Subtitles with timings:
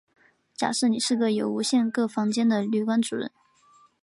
[0.55, 3.29] 假设你是有无限个房间的旅馆主人。